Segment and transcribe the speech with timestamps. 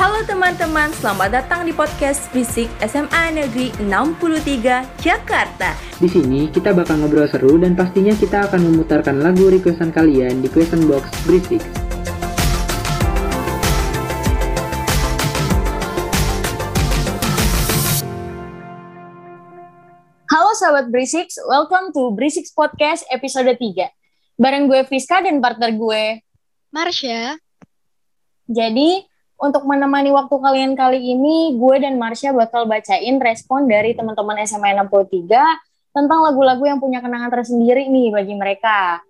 [0.00, 5.76] Halo teman-teman, selamat datang di podcast Fisik SMA Negeri 63 Jakarta.
[6.00, 10.48] Di sini kita bakal ngobrol seru dan pastinya kita akan memutarkan lagu requestan kalian di
[10.48, 11.60] question box Berisik.
[20.32, 23.84] Halo sahabat Berisik, welcome to Berisik Podcast episode 3.
[24.40, 26.24] Bareng gue Fiska dan partner gue
[26.72, 27.36] Marsha.
[28.48, 29.09] Jadi,
[29.40, 34.76] untuk menemani waktu kalian kali ini, gue dan Marsha bakal bacain respon dari teman-teman SMA
[34.76, 39.00] 63 tentang lagu-lagu yang punya kenangan tersendiri nih bagi mereka.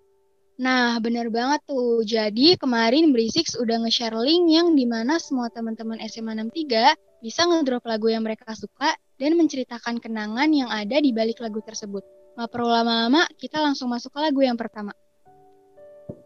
[0.61, 2.05] Nah, bener banget tuh.
[2.05, 7.85] Jadi kemarin Berisik udah nge-share link yang di mana semua teman-teman SMA 63 bisa ngedrop
[7.89, 12.05] lagu yang mereka suka dan menceritakan kenangan yang ada di balik lagu tersebut.
[12.37, 14.95] Gak perlu lama-lama, kita langsung masuk ke lagu yang pertama.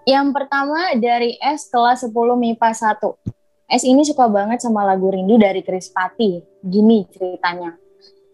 [0.04, 3.43] Yang pertama dari S kelas 10 MIPA 1.
[3.74, 6.38] S ini suka banget sama lagu Rindu dari Chris Pati.
[6.62, 7.74] Gini ceritanya.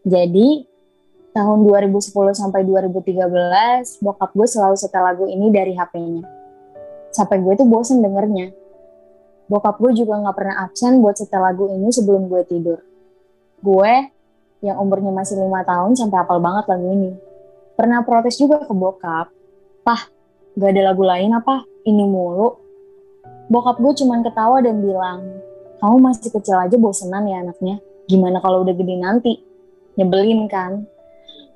[0.05, 0.69] Jadi,
[1.33, 6.29] tahun 2010 sampai 2013, bokap gue selalu setel lagu ini dari HP-nya.
[7.09, 8.53] Sampai gue tuh bosen dengernya.
[9.49, 12.85] Bokap gue juga gak pernah absen buat setel lagu ini sebelum gue tidur.
[13.65, 14.13] Gue,
[14.61, 17.17] yang umurnya masih lima tahun, sampai hafal banget lagu ini.
[17.81, 19.33] Pernah protes juga ke bokap,
[19.89, 20.05] Pah,
[20.53, 21.65] gak ada lagu lain apa?
[21.89, 22.70] Ini mulu
[23.51, 25.43] Bokap gue cuman ketawa dan bilang,
[25.83, 27.83] kamu masih kecil aja bosenan ya anaknya.
[28.07, 29.43] Gimana kalau udah gede nanti?
[29.99, 30.87] Nyebelin kan?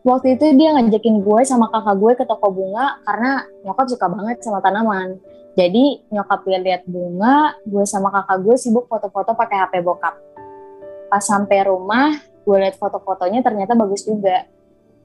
[0.02, 4.42] Waktu itu dia ngajakin gue sama kakak gue ke toko bunga karena nyokap suka banget
[4.42, 5.22] sama tanaman.
[5.54, 10.18] Jadi nyokap lihat-lihat bunga, gue sama kakak gue sibuk foto-foto pakai HP bokap.
[11.06, 12.10] Pas sampai rumah,
[12.42, 14.50] gue lihat foto-fotonya ternyata bagus juga.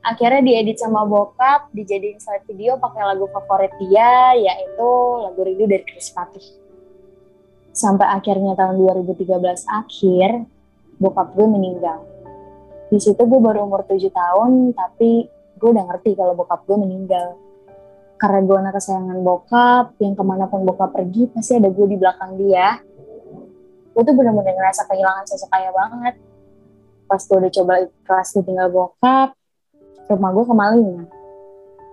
[0.01, 4.89] Akhirnya diedit sama bokap, dijadiin slide video pakai lagu favorit dia, yaitu
[5.21, 6.68] lagu Rindu dari Chris Patih
[7.79, 9.23] sampai akhirnya tahun 2013
[9.71, 10.29] akhir
[10.99, 12.03] bokap gue meninggal.
[12.91, 17.39] Di situ gue baru umur 7 tahun tapi gue udah ngerti kalau bokap gue meninggal.
[18.19, 21.95] Karena gue anak kesayangan bokap yang ke mana pun bokap pergi pasti ada gue di
[21.95, 22.83] belakang dia.
[23.95, 26.19] Gue tuh bener-bener ngerasa kehilangan sosok ayah banget.
[27.07, 27.73] Pas gue udah coba
[28.03, 29.39] kelas tinggal bokap
[30.09, 31.05] rumah gue kemalingan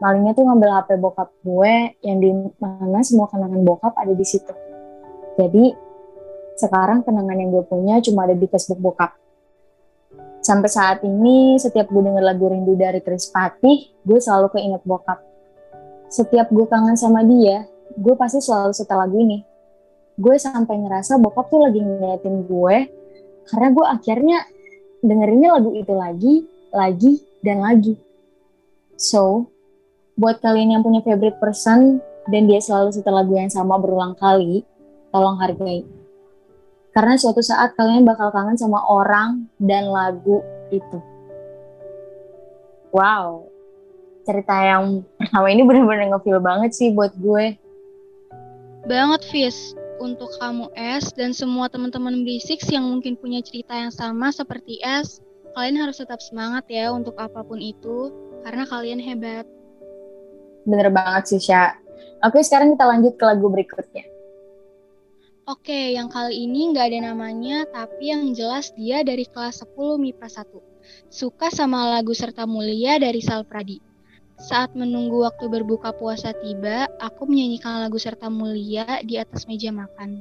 [0.01, 2.29] malingnya tuh ngambil HP bokap gue yang di
[2.61, 4.53] mana semua kenangan bokap ada di situ
[5.37, 5.77] jadi
[6.57, 9.13] sekarang kenangan yang gue punya cuma ada di Facebook bokap.
[10.41, 15.21] Sampai saat ini setiap gue denger lagu Rindu dari Chris Patih, gue selalu keinget bokap.
[16.09, 17.67] Setiap gue kangen sama dia,
[17.99, 19.43] gue pasti selalu setel lagu ini.
[20.17, 22.77] Gue sampai ngerasa bokap tuh lagi ngeliatin gue,
[23.53, 24.39] karena gue akhirnya
[25.05, 26.35] dengerinnya lagu itu lagi,
[26.73, 27.99] lagi, dan lagi.
[28.97, 29.53] So,
[30.17, 32.01] buat kalian yang punya favorite person,
[32.33, 34.65] dan dia selalu setel lagu yang sama berulang kali,
[35.17, 35.81] tolong hargai.
[36.93, 41.01] Karena suatu saat kalian bakal kangen sama orang dan lagu itu.
[42.93, 43.49] Wow,
[44.29, 47.57] cerita yang pertama ini bener-bener ngefeel banget sih buat gue.
[48.85, 49.73] Banget, Fis.
[49.97, 55.25] Untuk kamu S dan semua teman-teman berisik yang mungkin punya cerita yang sama seperti S,
[55.57, 58.13] kalian harus tetap semangat ya untuk apa pun itu,
[58.45, 59.49] karena kalian hebat.
[60.69, 61.81] Bener banget sih, Sya.
[62.29, 64.05] Oke, sekarang kita lanjut ke lagu berikutnya.
[65.47, 70.27] Oke, yang kali ini nggak ada namanya, tapi yang jelas dia dari kelas 10 MIPA
[70.43, 70.43] 1.
[71.07, 73.79] Suka sama lagu Serta Mulia dari Sal Pradi.
[74.43, 80.19] Saat menunggu waktu berbuka puasa tiba, aku menyanyikan lagu Serta Mulia di atas meja makan.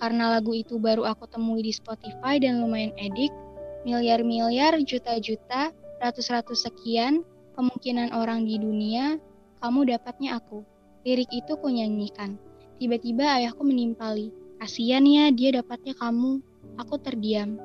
[0.00, 3.36] Karena lagu itu baru aku temui di Spotify dan lumayan edik,
[3.84, 7.20] miliar-miliar, juta-juta, ratus-ratus sekian,
[7.52, 9.20] kemungkinan orang di dunia,
[9.60, 10.64] kamu dapatnya aku.
[11.04, 12.40] Lirik itu kunyanyikan.
[12.80, 14.32] Tiba-tiba ayahku menimpali,
[14.62, 16.42] Kasian ya dia dapatnya kamu.
[16.80, 17.58] Aku terdiam.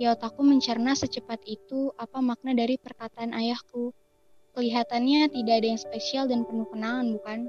[0.00, 3.92] Di otakku mencerna secepat itu apa makna dari perkataan ayahku.
[4.56, 7.40] Kelihatannya tidak ada yang spesial dan penuh kenangan, bukan?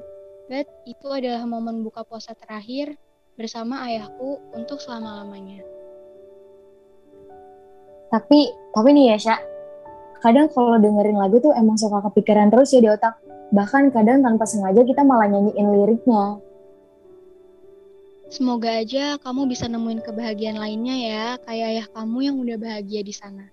[0.51, 2.99] But itu adalah momen buka puasa terakhir
[3.39, 5.63] bersama ayahku untuk selama-lamanya.
[8.11, 9.41] Tapi, tapi nih ya, Syak.
[10.21, 13.17] Kadang kalau dengerin lagu tuh emang suka kepikiran terus ya di otak.
[13.55, 16.37] Bahkan kadang tanpa sengaja kita malah nyanyiin liriknya.
[18.31, 23.11] Semoga aja kamu bisa nemuin kebahagiaan lainnya ya, kayak ayah kamu yang udah bahagia di
[23.11, 23.43] sana.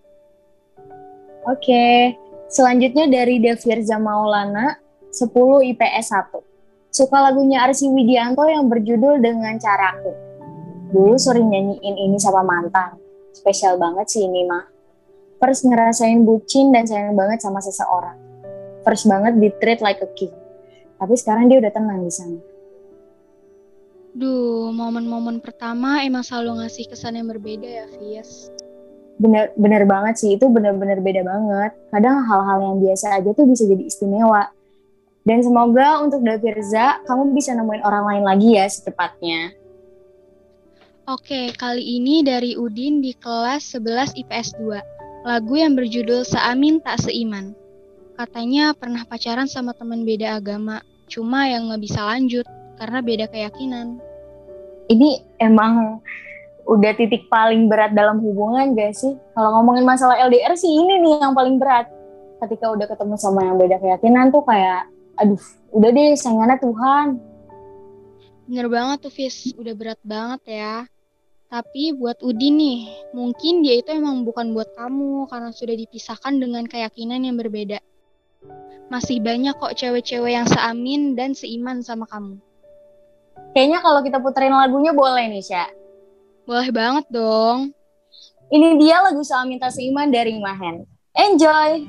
[1.50, 2.14] Oke,
[2.46, 4.78] selanjutnya dari Devir Maulana,
[5.10, 6.94] 10 IPS 1.
[6.94, 10.14] Suka lagunya Arsi Widianto yang berjudul Dengan Caraku.
[10.94, 13.02] Dulu sering nyanyiin ini sama mantan.
[13.34, 14.62] Spesial banget sih ini mah.
[15.42, 18.14] First ngerasain bucin dan sayang banget sama seseorang.
[18.86, 20.30] First banget di treat like a king.
[21.02, 22.57] Tapi sekarang dia udah tenang di sana
[24.19, 28.50] Duh, momen-momen pertama emang selalu ngasih kesan yang berbeda ya, Fies.
[29.15, 31.70] Bener, bener banget sih, itu bener-bener beda banget.
[31.94, 34.50] Kadang hal-hal yang biasa aja tuh bisa jadi istimewa.
[35.23, 39.55] Dan semoga untuk Davirza, kamu bisa nemuin orang lain lagi ya secepatnya.
[41.06, 45.31] Oke, kali ini dari Udin di kelas 11 IPS 2.
[45.31, 47.55] Lagu yang berjudul Seamin Tak Seiman.
[48.19, 52.47] Katanya pernah pacaran sama teman beda agama, cuma yang nggak bisa lanjut
[52.82, 54.07] karena beda keyakinan.
[54.88, 56.00] Ini emang
[56.69, 59.17] udah titik paling berat dalam hubungan gak sih?
[59.37, 61.88] Kalau ngomongin masalah LDR sih ini nih yang paling berat.
[62.40, 64.88] Ketika udah ketemu sama yang beda keyakinan tuh kayak,
[65.20, 65.40] aduh,
[65.76, 67.06] udah deh sayangannya Tuhan.
[68.49, 69.52] Bener banget tuh, Fis.
[69.56, 70.75] Udah berat banget ya.
[71.49, 72.81] Tapi buat Udin nih,
[73.17, 77.81] mungkin dia itu emang bukan buat kamu karena sudah dipisahkan dengan keyakinan yang berbeda.
[78.93, 82.37] Masih banyak kok cewek-cewek yang seamin dan seiman sama kamu.
[83.58, 85.66] Kayaknya kalau kita puterin lagunya boleh nih, Sya.
[86.46, 87.75] Boleh banget dong.
[88.55, 90.87] Ini dia lagu Seamin Tak Seiman dari Mahen.
[91.19, 91.82] Enjoy!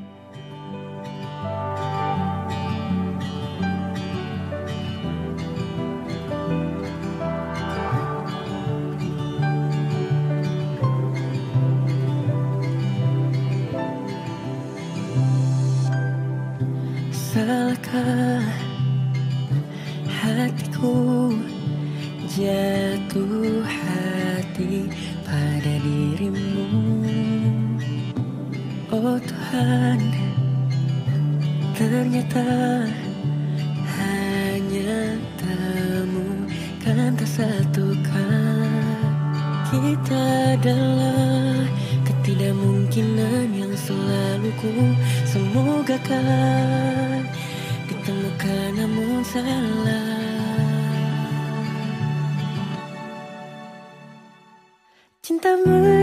[17.14, 18.42] Salahkah
[20.20, 21.29] hatiku
[22.40, 24.88] jatuh hati
[25.28, 26.72] pada dirimu.
[28.96, 30.00] Oh Tuhan
[31.76, 32.48] ternyata
[34.00, 36.48] hanya tamu
[36.80, 38.72] kan tak satukan
[39.68, 40.24] kita
[40.60, 41.68] adalah
[42.08, 44.72] ketidakmungkinan yang selalu ku
[45.28, 47.24] semoga kan
[47.88, 50.39] ditemukan namun salah
[55.50, 55.99] the moon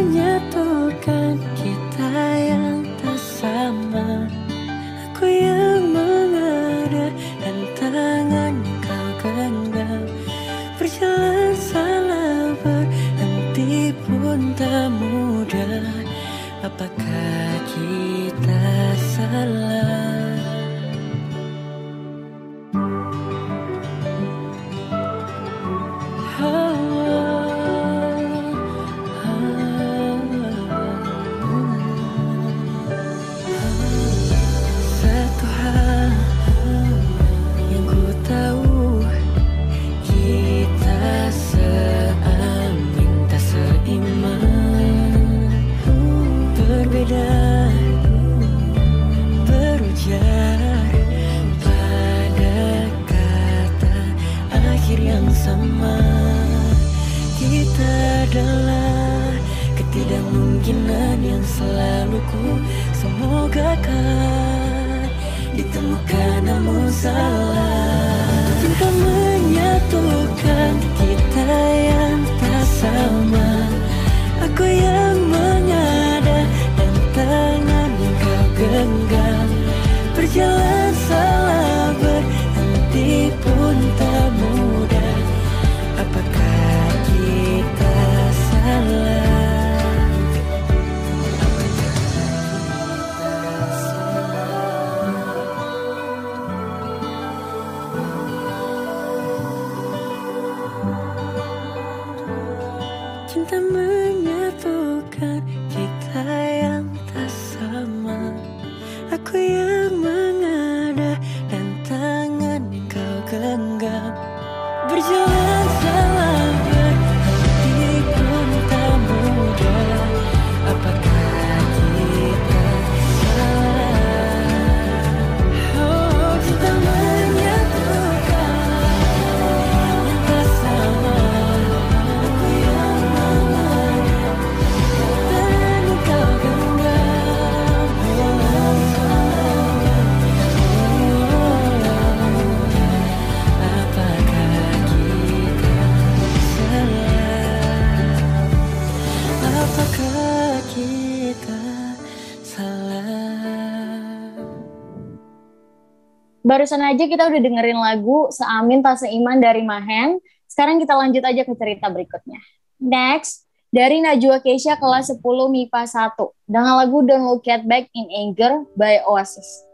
[156.47, 160.23] Barusan aja kita udah dengerin lagu Seamin Tak Seiman dari Mahen.
[160.47, 162.39] Sekarang kita lanjut aja ke cerita berikutnya.
[162.79, 166.15] Next, dari Najwa Keisha kelas 10 MIPA 1
[166.47, 169.67] dengan lagu Don't Look At Back in Anger by Oasis.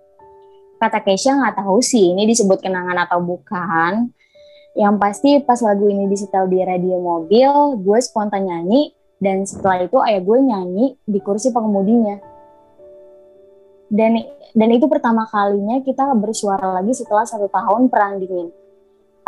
[0.80, 4.08] Kata Keisha nggak tahu sih ini disebut kenangan atau bukan.
[4.72, 10.00] Yang pasti pas lagu ini disetel di radio mobil, gue spontan nyanyi, dan setelah itu
[10.08, 12.31] ayah gue nyanyi di kursi pengemudinya.
[13.92, 14.16] Dan
[14.56, 18.48] dan itu pertama kalinya kita bersuara lagi setelah satu tahun perang dingin.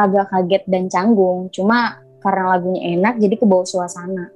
[0.01, 4.33] Agak kaget dan canggung, cuma karena lagunya enak jadi kebawa suasana.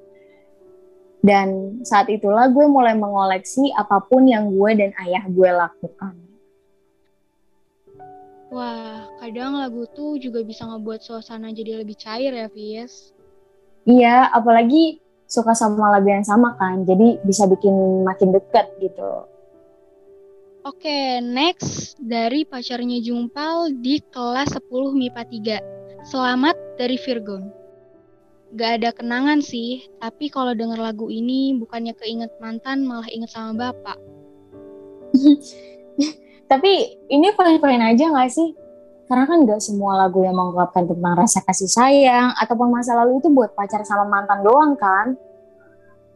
[1.25, 6.15] Dan saat itulah gue mulai mengoleksi apa pun yang gue dan ayah gue lakukan.
[8.49, 13.13] Wah, kadang lagu tuh juga bisa ngebuat suasana jadi lebih cair ya, Vies.
[13.89, 19.29] Iya, apalagi suka sama lagu yang sama kan, jadi bisa bikin makin deket gitu.
[20.69, 25.23] Oke, next dari pacarnya Jumpal di kelas 10 MIPA
[26.05, 26.05] 3.
[26.05, 27.49] Selamat dari Virgon.
[28.53, 33.73] Gak ada kenangan sih, tapi kalau denger lagu ini bukannya keinget mantan malah inget sama
[33.73, 33.97] bapak.
[36.53, 38.53] Tapi ini fine-fine aja gak sih?
[39.09, 43.33] Karena kan gak semua lagu yang mengungkapkan tentang rasa kasih sayang ataupun masa lalu itu
[43.33, 45.17] buat pacar sama mantan doang kan?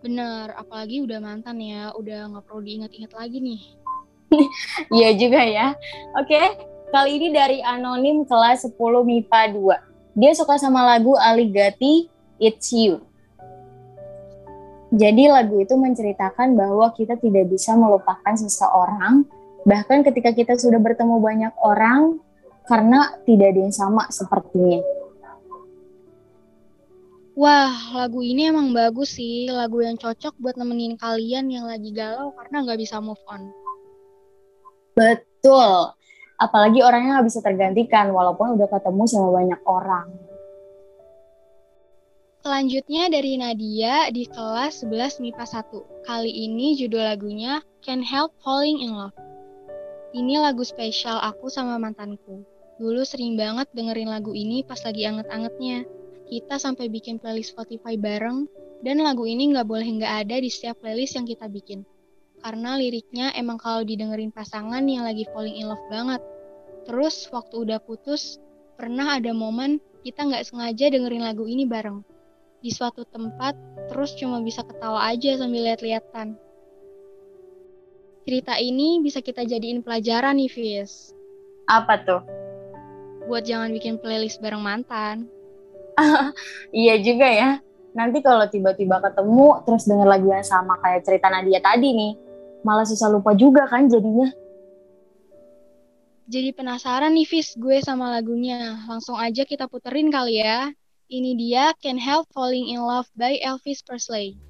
[0.04, 3.80] Bener, apalagi udah mantan ya, udah gak perlu diingat-ingat lagi nih.
[4.96, 5.66] Iya juga ya.
[6.18, 6.40] Oke,
[6.92, 10.18] kali ini dari Anonim kelas 10 MIPA 2.
[10.18, 13.00] Dia suka sama lagu Aligati It's You.
[14.92, 19.24] Jadi lagu itu menceritakan bahwa kita tidak bisa melupakan seseorang,
[19.64, 22.20] bahkan ketika kita sudah bertemu banyak orang,
[22.68, 24.84] karena tidak ada yang sama sepertinya.
[27.32, 32.36] Wah, lagu ini emang bagus sih, lagu yang cocok buat nemenin kalian yang lagi galau
[32.36, 33.62] karena nggak bisa move on.
[34.92, 35.96] Betul.
[36.37, 40.08] Apalagi orangnya nggak bisa tergantikan walaupun udah ketemu sama banyak orang.
[42.42, 46.02] Selanjutnya dari Nadia di kelas 11 MIPA 1.
[46.02, 49.14] Kali ini judul lagunya Can't Help Falling in Love.
[50.11, 52.42] Ini lagu spesial aku sama mantanku.
[52.82, 55.87] Dulu sering banget dengerin lagu ini pas lagi anget-angetnya.
[56.26, 58.50] Kita sampai bikin playlist Spotify bareng,
[58.82, 61.87] dan lagu ini nggak boleh nggak ada di setiap playlist yang kita bikin.
[62.42, 66.18] Karena liriknya emang kalau didengerin pasangan yang lagi falling in love banget.
[66.84, 68.42] Terus waktu udah putus,
[68.75, 72.02] pernah ada momen kita nggak sengaja dengerin lagu ini bareng
[72.62, 73.58] di suatu tempat,
[73.90, 76.38] terus cuma bisa ketawa aja sambil lihat-lihatan.
[78.22, 81.11] Cerita ini bisa kita jadiin pelajaran nih, Fis.
[81.66, 82.22] Apa tuh?
[83.26, 85.26] Buat jangan bikin playlist bareng mantan.
[86.72, 87.50] Iya juga ya.
[87.92, 92.12] Nanti kalau tiba-tiba ketemu terus denger lagu yang sama kayak cerita Nadia tadi nih,
[92.62, 94.31] malah susah lupa juga kan jadinya.
[96.33, 98.78] Jadi penasaran nih, Fis, gue sama lagunya.
[98.88, 100.71] Langsung aja kita puterin kali ya.
[101.12, 104.40] Ini dia Can't Help Falling in Love by Elvis Presley.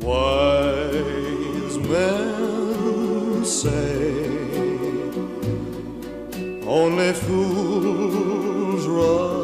[0.00, 4.00] Wise men say
[6.64, 9.43] only fools rush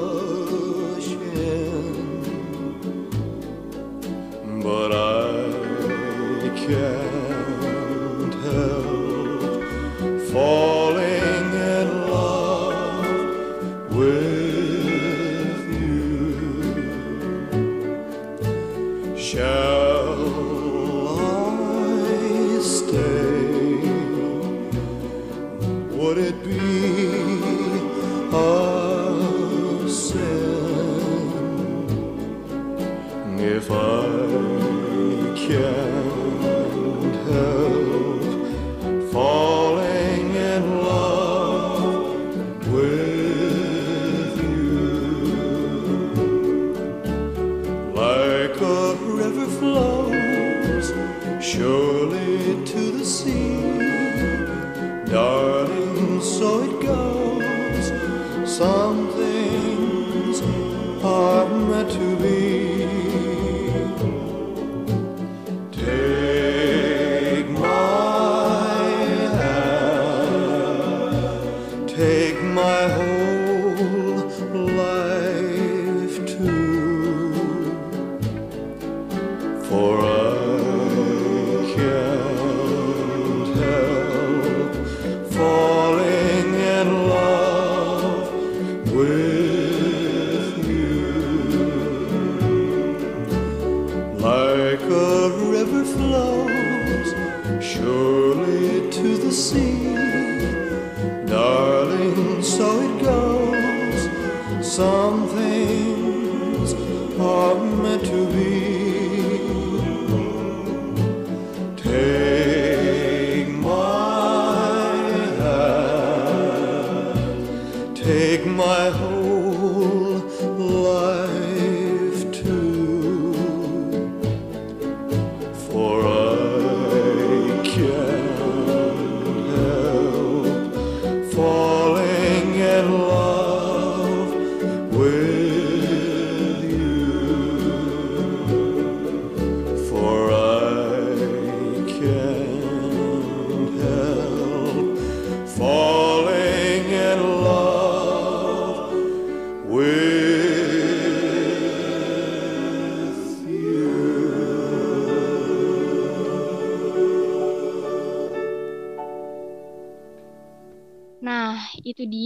[35.50, 35.89] can't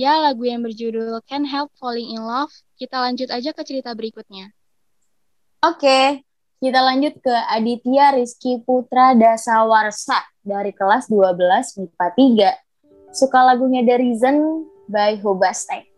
[0.04, 2.52] dia lagu yang berjudul Can't Help Falling in Love.
[2.76, 4.52] Kita lanjut aja ke cerita berikutnya.
[5.64, 6.20] Oke,
[6.60, 12.08] kita lanjut ke Aditya Rizky Putra Dasawarsa dari kelas 12 MIPA
[13.16, 13.16] 3.
[13.16, 14.36] Suka lagunya The Reason
[14.92, 15.88] by Hobaste.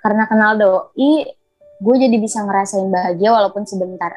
[0.00, 1.28] Karena kenal Doi,
[1.84, 4.16] gue jadi bisa ngerasain bahagia walaupun sebentar.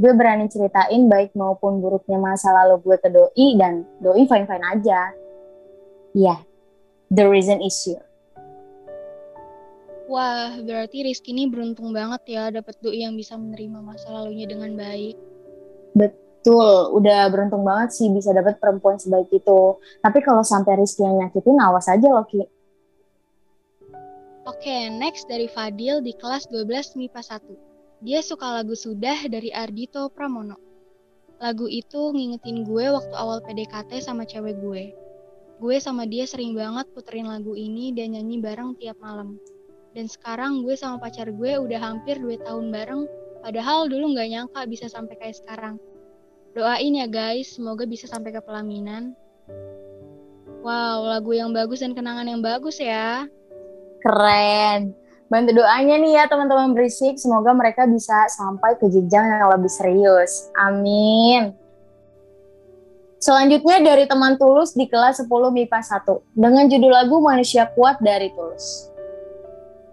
[0.00, 5.12] Gue berani ceritain baik maupun buruknya masa lalu gue ke Doi dan Doi fine-fine aja.
[6.16, 6.40] Iya,
[7.12, 8.00] The Reason is you.
[10.12, 14.76] Wah, berarti Rizky ini beruntung banget ya dapet doi yang bisa menerima masa lalunya dengan
[14.76, 15.16] baik.
[15.96, 19.80] Betul, udah beruntung banget sih bisa dapet perempuan sebaik itu.
[20.04, 22.44] Tapi kalau sampai Rizky yang nyakitin, awas aja loh Ki.
[24.44, 28.04] Oke, next dari Fadil di kelas 12 MIPA 1.
[28.04, 30.60] Dia suka lagu Sudah dari Ardito Pramono.
[31.40, 34.92] Lagu itu ngingetin gue waktu awal PDKT sama cewek gue.
[35.56, 39.40] Gue sama dia sering banget puterin lagu ini dan nyanyi bareng tiap malam.
[39.92, 43.04] Dan sekarang gue sama pacar gue udah hampir 2 tahun bareng,
[43.44, 45.76] padahal dulu nggak nyangka bisa sampai kayak sekarang.
[46.56, 49.12] Doain ya guys, semoga bisa sampai ke pelaminan.
[50.64, 53.28] Wow, lagu yang bagus dan kenangan yang bagus ya.
[54.00, 54.96] Keren.
[55.32, 60.52] Bantu doanya nih ya teman-teman berisik, semoga mereka bisa sampai ke jenjang yang lebih serius.
[60.60, 61.56] Amin.
[63.16, 68.28] Selanjutnya dari teman Tulus di kelas 10 MIPA 1 dengan judul lagu Manusia Kuat dari
[68.36, 68.91] Tulus.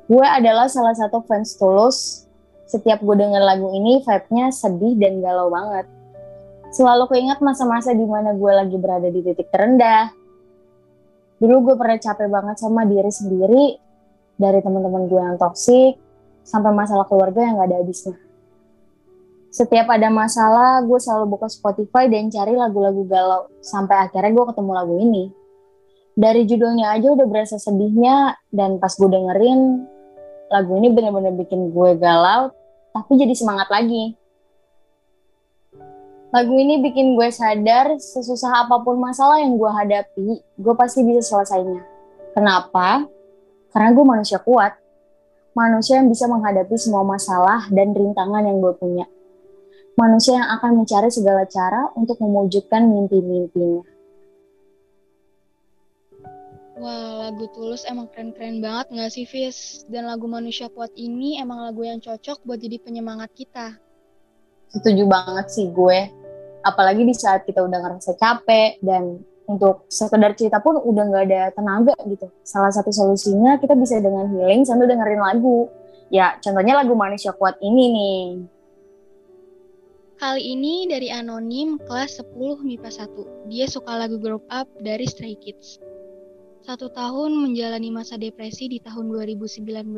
[0.09, 2.25] Gue adalah salah satu fans Tulus.
[2.65, 5.85] Setiap gue denger lagu ini, vibe-nya sedih dan galau banget.
[6.73, 10.09] Selalu keinget masa-masa di mana gue lagi berada di titik terendah.
[11.37, 13.65] Dulu gue pernah capek banget sama diri sendiri,
[14.33, 16.01] dari teman-teman gue yang toksik,
[16.41, 18.17] sampai masalah keluarga yang gak ada habisnya.
[19.53, 24.71] Setiap ada masalah, gue selalu buka Spotify dan cari lagu-lagu galau, sampai akhirnya gue ketemu
[24.73, 25.23] lagu ini.
[26.17, 29.85] Dari judulnya aja udah berasa sedihnya, dan pas gue dengerin,
[30.49, 32.49] lagu ini bener-bener bikin gue galau,
[32.91, 34.17] tapi jadi semangat lagi.
[36.29, 41.25] Lagu ini bikin gue sadar sesusah apa pun masalah yang gue hadapi, gue pasti bisa
[41.25, 41.81] selesainya.
[42.37, 43.09] Kenapa?
[43.73, 44.77] Karena gue manusia kuat.
[45.57, 49.09] Manusia yang bisa menghadapi semua masalah dan rintangan yang gue punya.
[49.97, 53.88] Manusia yang akan mencari segala cara untuk mewujudkan mimpi-mimpinya.
[56.79, 59.83] Wah, lagu Tulus emang keren-keren banget nggak sih, Fis?
[59.91, 63.75] Dan lagu Manusia Kuat ini emang lagu yang cocok buat jadi penyemangat kita.
[64.71, 66.07] Setuju banget sih gue.
[66.63, 71.41] Apalagi di saat kita udah ngerasa capek dan untuk sekedar cerita pun udah nggak ada
[71.51, 72.31] tenaga gitu.
[72.47, 75.67] Salah satu solusinya kita bisa dengan healing sambil dengerin lagu.
[76.07, 78.23] Ya, contohnya lagu Manusia Kuat ini nih.
[80.15, 83.51] Kali ini dari Anonim kelas 10 MIPA 1.
[83.51, 85.88] Dia suka lagu Grow Up dari Stray Kids.
[86.69, 89.89] Satu tahun menjalani masa depresi di tahun 2019.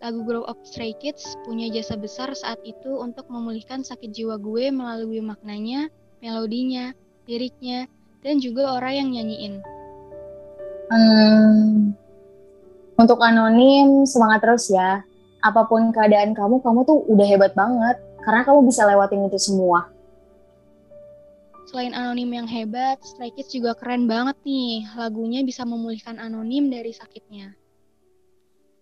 [0.00, 4.72] Lagu Grow Up Stray Kids punya jasa besar saat itu untuk memulihkan sakit jiwa gue
[4.72, 5.92] melalui maknanya,
[6.24, 6.96] melodinya,
[7.28, 7.84] liriknya,
[8.24, 9.54] dan juga orang yang nyanyiin.
[10.88, 11.92] Hmm,
[12.96, 15.04] untuk anonim, semangat terus ya.
[15.44, 18.00] Apa pun keadaan kamu, kamu tuh udah hebat banget.
[18.24, 19.84] Karena kamu bisa lewatin itu semua.
[21.70, 24.90] Selain Anonim yang hebat, Stray Kids juga keren banget nih.
[24.98, 27.54] Lagunya bisa memulihkan Anonim dari sakitnya.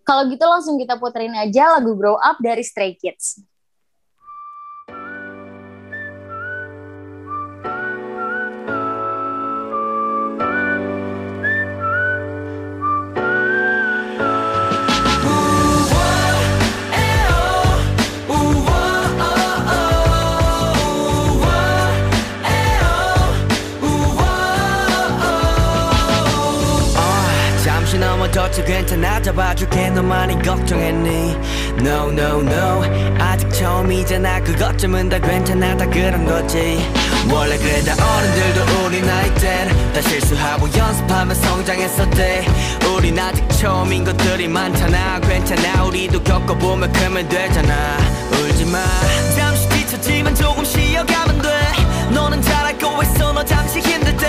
[0.09, 3.45] Kalau gitu langsung kita puterin aja lagu Grow Up dari Stray Kids.
[27.99, 29.91] 아, 잠시 넘어졌지 괜찮아 잡아줄게.
[29.91, 31.37] 너 많이 걱정했니?
[31.81, 32.83] No no no.
[33.19, 36.79] 아직 처음이잖아 그것쯤은 다 괜찮아 다 그런 거지.
[37.31, 42.47] 원래 그래 다 어른들도 우리 나이 땐다 실수하고 연습하며 성장했었대.
[42.95, 45.21] 우린 아직 처음인 것들이 많잖아.
[45.21, 45.85] 괜찮아.
[45.85, 47.97] 우리도 겪어보면 크면 되잖아.
[48.33, 48.79] 울지마.
[49.37, 51.49] 잠시 뒤처지만 조금 쉬어가면 돼.
[52.15, 54.29] 너는 잘하고 있어 너 잠시 힘들 때.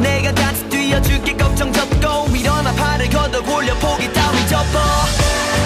[0.00, 1.36] 내가 같이 뛰어줄게.
[1.36, 1.92] 걱정 접고
[3.12, 4.78] 걷어 올려 포기 따위 접어.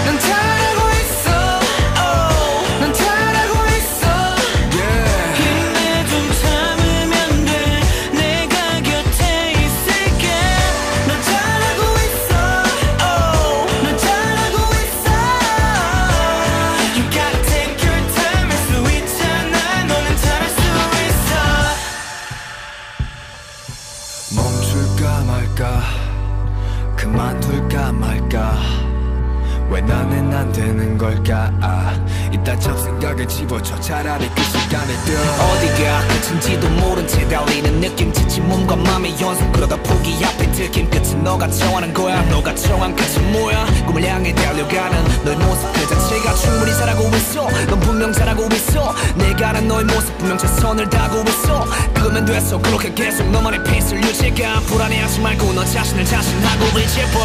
[0.05, 0.96] 넌 잘하고
[33.47, 35.19] 집어줘 차라리 그 시간에 뛰어.
[35.19, 41.23] 어디가 끝인지도 모른 채 달리는 느낌 지친 몸과 맘의 연속 그러다 포기 앞에 들킨 끝은
[41.23, 42.21] 너가 정하는 거야.
[42.23, 43.65] 너가 정한 끝은 뭐야?
[43.85, 47.49] 꿈을 향해 달려가는 너의 모습 그 자체가 충분히 잘하고 있어.
[47.69, 48.93] 넌 분명 잘하고 있어.
[49.15, 51.65] 내가 아는 너의 모습 분명 최선을 다하고 있어.
[51.93, 52.57] 그거면 됐어.
[52.59, 54.59] 그렇게 계속 너만의 페이스를 유지가.
[54.67, 57.19] 불안해하지 말고 너 자신을 자신하고 의지해봐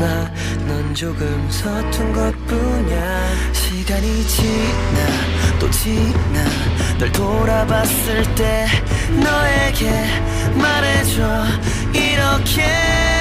[0.00, 0.30] 마.
[0.66, 6.44] 넌 조금 서툰 것뿐이야 시간이 지나 또 지나
[6.98, 8.66] 널 돌아봤을 때
[9.22, 9.90] 너에게
[10.54, 11.44] 말해줘
[11.92, 13.17] 이렇게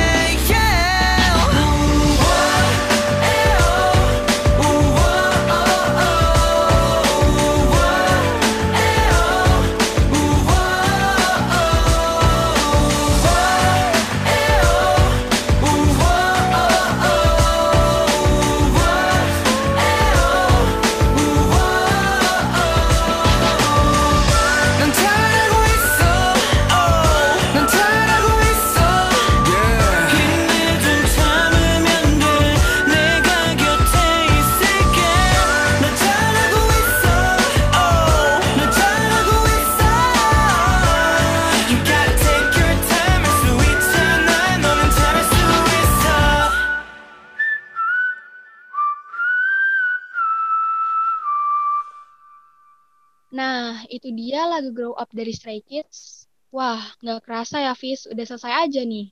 [53.28, 56.28] Nah, itu dia lagu Grow Up dari Stray Kids.
[56.48, 58.08] Wah, nggak kerasa ya, Fis.
[58.08, 59.12] Udah selesai aja nih.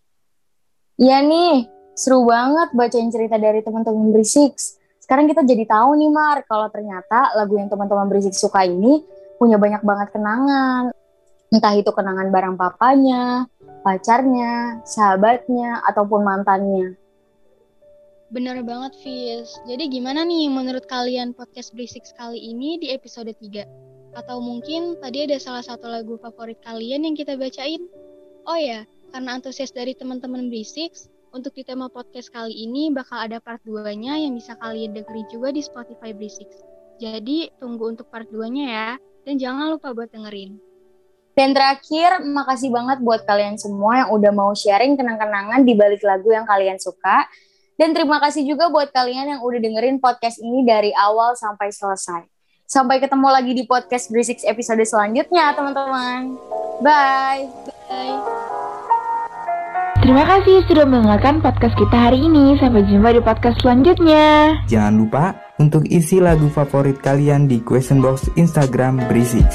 [0.96, 4.56] Iya nih, seru banget bacain cerita dari teman-teman Berisik.
[5.04, 9.04] Sekarang kita jadi tahu nih Mar, kalau ternyata lagu yang teman-teman Berisik suka ini
[9.36, 10.96] punya banyak banget kenangan.
[11.52, 13.52] Entah itu kenangan bareng papanya,
[13.84, 16.96] pacarnya, sahabatnya, ataupun mantannya.
[18.32, 19.60] Bener banget, Fis.
[19.68, 23.95] Jadi gimana nih menurut kalian podcast Berisik kali ini di episode 3?
[24.16, 27.84] Atau mungkin tadi ada salah satu lagu favorit kalian yang kita bacain?
[28.48, 30.96] Oh ya, karena antusias dari teman-teman Berisik,
[31.36, 35.52] untuk di tema podcast kali ini bakal ada part 2-nya yang bisa kalian dengerin juga
[35.52, 36.48] di Spotify Berisik.
[36.96, 38.90] Jadi tunggu untuk part 2-nya ya,
[39.28, 40.64] dan jangan lupa buat dengerin.
[41.36, 46.32] Dan terakhir, makasih banget buat kalian semua yang udah mau sharing kenang-kenangan di balik lagu
[46.32, 47.28] yang kalian suka.
[47.76, 52.35] Dan terima kasih juga buat kalian yang udah dengerin podcast ini dari awal sampai selesai.
[52.66, 56.34] Sampai ketemu lagi di podcast Berisik episode selanjutnya, teman-teman.
[56.82, 57.46] Bye!
[57.86, 58.18] Bye!
[60.02, 62.58] Terima kasih sudah mendengarkan podcast kita hari ini.
[62.58, 64.58] Sampai jumpa di podcast selanjutnya.
[64.66, 69.46] Jangan lupa untuk isi lagu favorit kalian di question box Instagram Berisik.